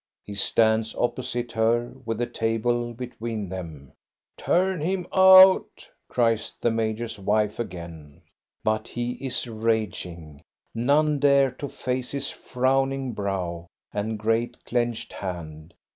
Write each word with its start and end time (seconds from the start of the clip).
He 0.23 0.33
stands 0.33 0.95
oppo 0.95 1.23
site 1.23 1.51
her, 1.51 1.93
with 2.07 2.17
the 2.17 2.25
table 2.25 2.91
between 2.95 3.49
them. 3.49 3.93
"Turn 4.35 4.81
him 4.81 5.05
out!" 5.13 5.87
cries 6.09 6.53
the 6.59 6.71
major's 6.71 7.19
wife 7.19 7.59
again. 7.59 8.23
But 8.63 8.87
he 8.87 9.11
is 9.23 9.45
raging; 9.47 10.41
none 10.73 11.19
dare 11.19 11.51
to 11.51 11.69
face 11.69 12.09
his 12.13 12.31
frowning 12.31 13.13
brow 13.13 13.67
and 13.93 14.17
great 14.17 14.65
clenched 14.65 15.13
hand. 15.13 15.75